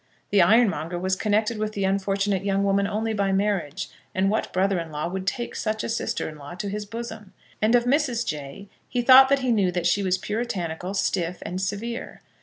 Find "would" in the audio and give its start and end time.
5.07-5.27